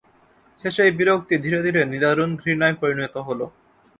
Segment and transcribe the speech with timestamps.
[0.63, 3.39] শেষে এই বিরক্তি ধীরে ধীরে নিদারুণ ঘৃণায় পরিণত হল।